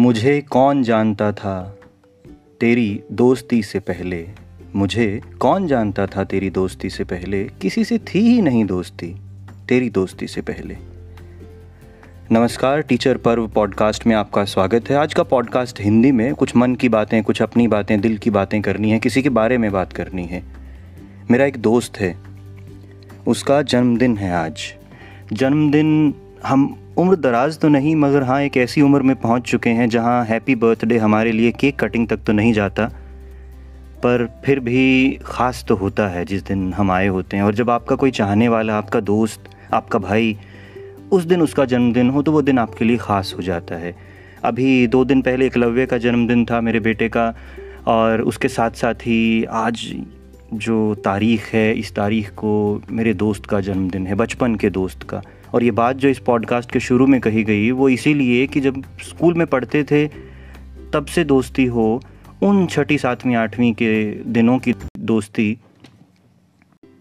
[0.00, 1.78] मुझे कौन जानता था
[2.60, 4.28] तेरी दोस्ती से पहले?
[4.74, 7.44] मुझे कौन जानता था तेरी दोस्ती से पहले?
[7.44, 9.16] किसी से थी ही नहीं दोस्ती,
[9.68, 10.76] तेरी दोस्ती से पहले।
[12.32, 16.74] नमस्कार, टीचर पर्व पॉडकास्ट में आपका स्वागत है। आज का पॉडकास्ट हिंदी में कुछ मन
[16.74, 19.92] की बातें, कुछ अपनी बातें, दिल की बातें करनी है, किसी के बारे में बात
[19.92, 20.42] करनी है।
[21.30, 22.16] मेरा एक दोस्त है,
[23.26, 24.74] उसका जन्मदिन है आज।
[25.32, 26.14] जन्मदिन
[26.44, 30.24] हम उम्र दराज तो नहीं, मगर हाँ एक ऐसी उम्र में पहुँच चुके हैं जहाँ
[30.24, 32.86] हैप्पी बर्थडे हमारे लिए केक कटिंग तक तो नहीं जाता,
[34.02, 37.70] पर फिर भी ख़ास तो होता है जिस दिन हम आए होते हैं। और जब
[37.70, 40.36] आपका कोई चाहने वाला, आपका दोस्त, आपका भाई
[41.12, 43.94] उस दिन उसका जन्मदिन हो तो वो दिन आपके लिए ख़ास हो जाता है।
[44.44, 47.34] अभी दो दिन पहले एकलव्य का जन्मदिन था मेरे बेटे का,
[47.86, 49.84] और उसके साथ साथ ही आज
[50.54, 55.22] जो तारीख़ है, इस तारीख़ को मेरे दोस्त का जन्मदिन है, बचपन के दोस्त का।
[55.54, 58.82] और ये बात जो इस पॉडकास्ट के शुरू में कही गई, वो इसीलिए कि जब
[59.00, 60.06] स्कूल में पढ़ते थे,
[60.92, 62.02] तब से दोस्ती हो,
[62.42, 65.58] उन छठी, सातवीं, आठवीं के दिनों की दोस्ती,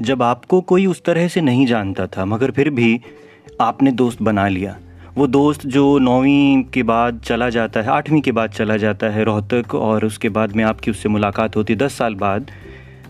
[0.00, 3.00] जब आपको कोई उस तरह से नहीं जानता था, मगर फिर भी
[3.60, 4.76] आपने दोस्त बना लिया।
[5.16, 9.24] वो दोस्त जो नौवीं के बाद चला जाता है, आठवीं के बाद चला जाता है
[9.24, 12.50] रोहतक, और उसके बाद में आपकी उससे मुलाकात होती है, दस साल बाद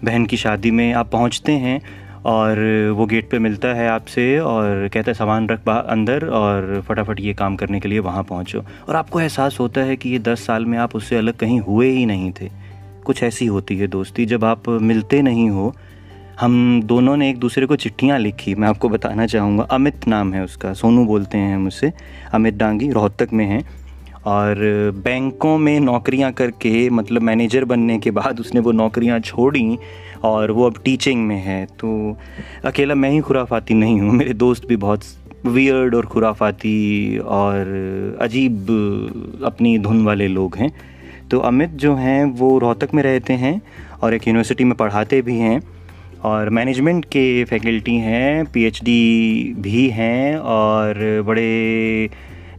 [0.05, 1.81] बहन की शादी में आप पहुँचते हैं
[2.25, 2.59] और
[2.97, 7.35] वो गेट पे मिलता है आपसे और कहता है, सामान रख अंदर और फटाफट ये
[7.35, 10.67] काम करने के लिए वहाँ पहुँचो। और आपको एहसास होता है कि ये दस साल
[10.67, 12.51] में आप उससे अलग कहीं हुए ही नहीं थे।
[13.05, 15.75] कुछ ऐसी होती है दोस्ती, जब आप मिलते नहीं हो।
[16.41, 20.45] हम दोनों ने एक दूसरे को चिट्ठियाँ लिखी, मैं आपको बताना चाहूँगा। अमित नाम है
[20.45, 21.93] उसका, सोनू बोलते हैं मुझसे
[22.33, 23.80] अमित डांगी रोहतक में हैं।
[24.27, 24.57] और
[25.05, 29.79] बैंकों में नौकरियाँ करके मतलब मैनेजर बनने के बाद उसने वो नौकरियाँ छोड़ी
[30.25, 32.17] और वो अब टीचिंग में है। तो
[32.65, 35.05] अकेला मैं ही खुराफाती नहीं हूँ, मेरे दोस्त भी बहुत
[35.47, 40.71] वियर्ड और खुराफाती और अजीब अपनी धुन वाले लोग हैं।
[41.31, 43.61] तो अमित जो हैं, वो रोहतक में रहते हैं
[44.03, 45.61] और एक यूनिवर्सिटी में पढ़ाते भी हैं
[46.25, 52.11] और मैनेजमेंट के फैकल्टी हैं पीएचडी भी हैं और बड़े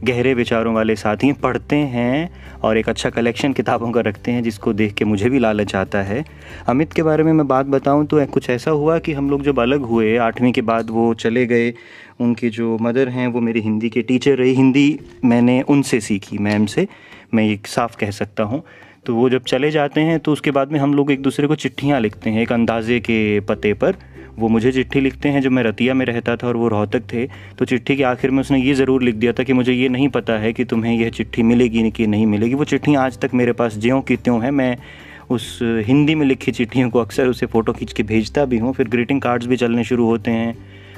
[0.04, 2.30] गहरे विचारों वाले साथी हैं पढ़ते हैं
[2.64, 6.02] और एक अच्छा कलेक्शन किताबों का रखते हैं, जिसको देख के मुझे भी लालच आता
[6.02, 6.24] है।
[6.68, 9.60] अमित के बारे में मैं बात बताऊँ तो कुछ ऐसा हुआ कि हम लोग जब
[9.60, 11.74] अलग हुए, आठवीं के बाद वो चले गए,
[12.20, 16.66] उनकी जो मदर हैं, वो मेरी हिंदी के टीचर रही। हिंदी मैंने उनसे सीखी मैम
[16.66, 16.88] से,
[17.34, 18.64] मैं एक साफ़ कह सकता हूँ।
[19.06, 21.56] तो वो जब चले जाते हैं तो उसके बाद में हम लोग एक दूसरे को
[21.56, 23.96] चिट्ठियाँ लिखते हैं, एक अंदाजे के पते पर।
[24.42, 27.26] वो मुझे चिट्ठी लिखते हैं जब मैं रतिया में रहता था और वो रोहतक थे।
[27.60, 30.08] तो चिट्ठी के आखिर में उसने ये ज़रूर लिख दिया था कि मुझे ये नहीं
[30.10, 33.54] पता है कि तुम्हें यह चिट्ठी मिलेगी कि नहीं मिलेगी। वो चिट्ठी आज तक मेरे
[33.54, 34.76] पास ज्यों की त्यों है। मैं
[35.30, 38.88] उस हिंदी में लिखी चिट्ठियों को अक्सर उसे फ़ोटो खींच के भेजता भी हूँ। फिर
[38.88, 40.58] ग्रीटिंग कार्ड्स भी चलने शुरू होते हैं।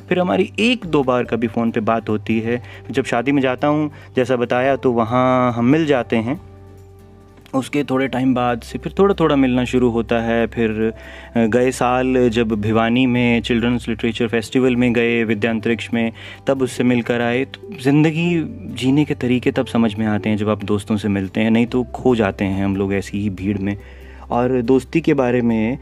[0.09, 2.61] फिर हमारी एक दो बार कभी फ़ोन पे बात होती है।
[2.91, 6.39] जब शादी में जाता हूँ, जैसा बताया तो वहाँ हम मिल जाते हैं।
[7.53, 10.93] उसके थोड़े टाइम बाद से फिर थोड़ा थोड़ा मिलना शुरू होता है। फिर
[11.37, 16.11] गए साल जब भिवानी में चिल्ड्रंस लिटरेचर फेस्टिवल में गए विद्यांतरिक्ष में,
[16.47, 18.29] तब उससे मिलकर आए। तो ज़िंदगी
[18.75, 21.65] जीने के तरीके तब समझ में आते हैं जब आप दोस्तों से मिलते हैं, नहीं
[21.67, 23.77] तो खो जाते हैं हम लोग ऐसी ही भीड़ में।
[24.31, 25.77] और दोस्ती के बारे में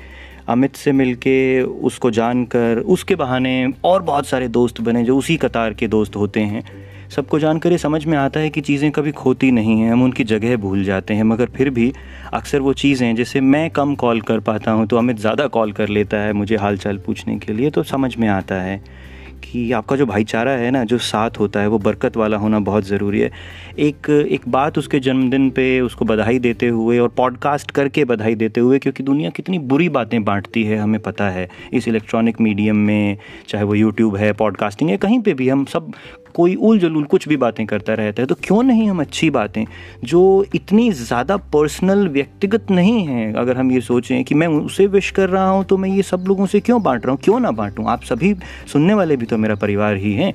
[0.49, 5.73] अमित से मिलके उसको जानकर, उसके बहाने और बहुत सारे दोस्त बने जो उसी कतार
[5.73, 6.63] के दोस्त होते हैं।
[7.11, 10.23] सबको जानकर ये समझ में आता है कि चीज़ें कभी खोती नहीं हैं, हम उनकी
[10.23, 11.91] जगह भूल जाते हैं, मगर फिर भी
[12.33, 15.89] अक्सर वो चीज़ें जैसे मैं कम कॉल कर पाता हूँ तो अमित ज़्यादा कॉल कर
[15.89, 18.81] लेता है मुझे हाल चाल पूछने के लिए तो समझ में आता है
[19.43, 22.85] कि आपका जो भाईचारा है ना, जो साथ होता है, वो बरकत वाला होना बहुत
[22.85, 23.31] ज़रूरी है।
[23.79, 28.61] एक एक बात उसके जन्मदिन पे उसको बधाई देते हुए और पॉडकास्ट करके बधाई देते
[28.61, 33.17] हुए, क्योंकि दुनिया कितनी बुरी बातें बांटती है, हमें पता है, इस इलेक्ट्रॉनिक मीडियम में,
[33.49, 35.91] चाहे वो यूट्यूब है, पॉडकास्टिंग है, कहीं पे भी हम सब
[36.35, 39.63] कोई उल जलूल कुछ भी बातें करता रहता है तो क्यों नहीं हम अच्छी बातें,
[40.03, 43.33] जो इतनी ज़्यादा पर्सनल, व्यक्तिगत नहीं है?
[43.33, 46.25] अगर हम ये सोचें कि मैं उसे विश कर रहा हूँ तो मैं ये सब
[46.27, 47.19] लोगों से क्यों बांट रहा हूँ?
[47.23, 47.85] क्यों ना बांटूँ?
[47.87, 48.33] आप सभी
[48.73, 50.33] सुनने वाले भी तो मेरा परिवार ही हैं।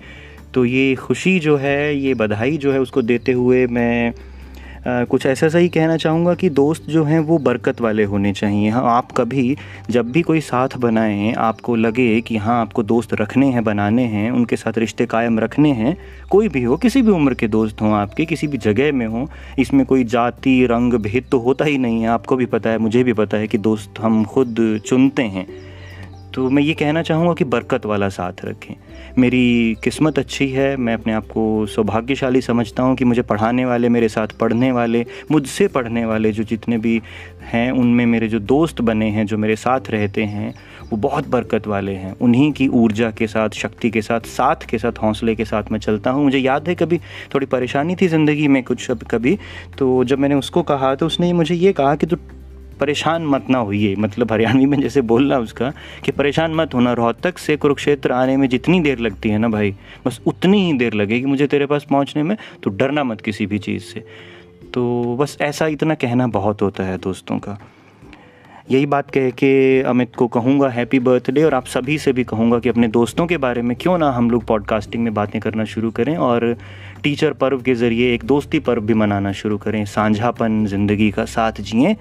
[0.55, 4.13] तो ये खुशी जो है, ये बधाई जो है, उसको देते हुए मैं
[4.87, 8.83] कुछ ऐसा सही कहना चाहूँगा कि दोस्त जो हैं वो बरकत वाले होने चाहिए। हाँ
[8.87, 9.57] आप कभी
[9.91, 14.31] जब भी कोई साथ बनाएँ, आपको लगे कि हाँ आपको दोस्त रखने हैं, बनाने हैं,
[14.31, 15.97] उनके साथ रिश्ते कायम रखने हैं,
[16.31, 19.27] कोई भी हो, किसी भी उम्र के दोस्त हों आपके, किसी भी जगह में हों,
[19.59, 23.05] इसमें कोई जाति, रंग, भेद तो होता ही नहीं है। आपको भी पता है, मुझे
[23.05, 25.47] भी पता है कि दोस्त हम खुद चुनते हैं।
[26.37, 28.75] तो मैं ये कहना चाहूँगा कि बरकत वाला साथ रखें।
[29.19, 33.89] मेरी किस्मत अच्छी है, मैं अपने आप को सौभाग्यशाली समझता हूँ कि मुझे पढ़ाने वाले,
[33.89, 37.01] मेरे साथ पढ़ने वाले, मुझसे पढ़ने वाले जो जितने भी
[37.53, 40.55] हैं, उनमें मेरे जो दोस्त बने हैं, जो मेरे साथ रहते हैं,
[40.93, 44.79] वो बहुत बरकत वाले हैं। उन्हीं की ऊर्जा के साथ, शक्ति के साथ साथ के
[44.79, 46.99] साथ, हौसले के साथ मैं चलता हूँ। मुझे याद है कभी
[47.35, 49.39] थोड़ी परेशानी थी ज़िंदगी में कुछ, कभी
[49.79, 52.17] तो जब मैंने उसको कहा तो उसने मुझे ये कहा कि तू
[52.77, 55.73] परेशान मत ना होइए। मतलब हरियाणवी में जैसे बोलना उसका
[56.05, 59.75] कि परेशान मत होना, रोहतक से कुरुक्षेत्र आने में जितनी देर लगती है ना भाई,
[60.07, 63.59] बस उतनी ही देर लगेगी मुझे तेरे पास पहुँचने में तो डरना मत किसी भी
[63.61, 64.05] चीज़ से।
[64.75, 67.59] तो बस ऐसा इतना कहना बहुत होता है दोस्तों का।
[68.71, 72.59] यही बात कह के अमित को कहूँगा हैप्पी बर्थडे और आप सभी से भी कहूँगा
[72.59, 75.91] कि अपने दोस्तों के बारे में क्यों ना हम लोग पॉडकास्टिंग में बातें करना शुरू
[75.91, 76.57] करें और
[77.03, 81.61] टीचर पर्व के ज़रिए एक दोस्ती पर्व भी मनाना शुरू करें। साझापन, ज़िंदगी का साथ
[81.61, 81.97] जिए।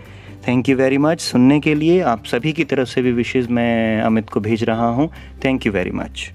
[0.47, 4.01] थैंक यू वेरी मच सुनने के लिए आप सभी की तरफ़ से भी विशेज़ मैं
[4.01, 5.09] अमित को भेज रहा हूँ.
[5.45, 6.31] Thank you very much